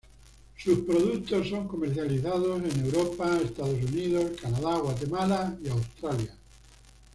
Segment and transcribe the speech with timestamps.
[0.57, 6.35] Sus productos son comercializados en Europa, Estados Unidos, Canadá, Guatemala y Australia.